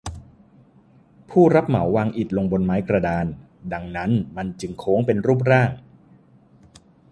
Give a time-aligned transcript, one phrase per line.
[1.29, 3.25] ผู้รับเหมาวางอิฐลงบนไม้กระดาน
[3.73, 5.71] ดังนั้นมันจึงโค้งเป็นรูปร่าง